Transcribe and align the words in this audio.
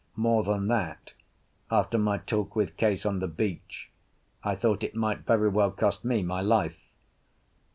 More 0.15 0.41
than 0.41 0.65
that, 0.69 1.13
after 1.69 1.99
my 1.99 2.17
talk 2.17 2.55
with 2.55 2.75
Case 2.75 3.05
on 3.05 3.19
the 3.19 3.27
beach, 3.27 3.91
I 4.43 4.55
thought 4.55 4.81
it 4.83 4.95
might 4.95 5.19
very 5.27 5.49
well 5.49 5.69
cost 5.69 6.03
me 6.03 6.23
my 6.23 6.41
life. 6.41 6.79